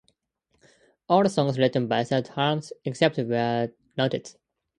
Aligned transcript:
All 1.07 1.29
songs 1.29 1.59
written 1.59 1.87
by 1.87 2.01
Stuart 2.01 2.29
Hamm, 2.29 2.61
except 2.85 3.19
where 3.19 3.71
noted. 3.95 4.31